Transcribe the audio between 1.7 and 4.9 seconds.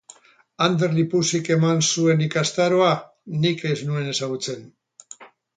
zuen ikastaroa nik ez nuen ezagutzen.